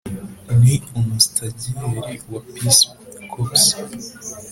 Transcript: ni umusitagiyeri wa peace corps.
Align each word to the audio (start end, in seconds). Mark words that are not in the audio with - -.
ni 0.61 0.75
umusitagiyeri 0.99 2.15
wa 2.31 2.41
peace 2.53 2.83
corps. 3.31 3.67